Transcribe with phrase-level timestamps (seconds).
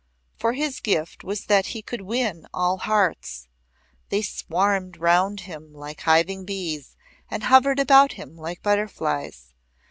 [0.35, 3.47] For his gift was that he could win all hearts.
[4.09, 6.95] They swarmed round him like hiving bees
[7.29, 9.53] and hovered about him like butterflies.